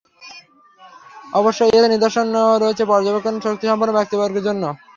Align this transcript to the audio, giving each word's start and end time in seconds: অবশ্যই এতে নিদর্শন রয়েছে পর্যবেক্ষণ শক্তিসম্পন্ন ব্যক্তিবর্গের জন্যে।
অবশ্যই 1.33 1.71
এতে 1.71 1.89
নিদর্শন 1.89 2.27
রয়েছে 2.61 2.83
পর্যবেক্ষণ 2.91 3.35
শক্তিসম্পন্ন 3.45 3.91
ব্যক্তিবর্গের 3.97 4.45
জন্যে। 4.47 4.69